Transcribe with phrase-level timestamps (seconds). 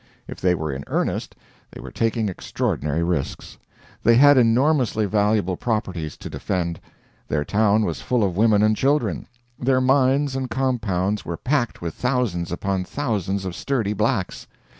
[0.27, 1.35] If they were in earnest,
[1.69, 3.59] they were taking extraordinary risks.
[4.01, 6.79] They had enormously valuable properties to defend;
[7.27, 9.27] their town was full of women and children;
[9.59, 14.47] their mines and compounds were packed with thousands upon thousands of sturdy blacks.